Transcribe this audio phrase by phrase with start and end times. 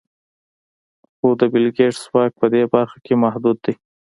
[1.15, 3.73] خو د بېل ګېټس واک په دې برخه کې محدود دی.